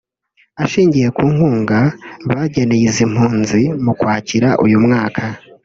[0.63, 1.79] ashingiye ku nkunga
[2.31, 5.23] bageneye izi mpunzi mu Kwakira uyu mwaka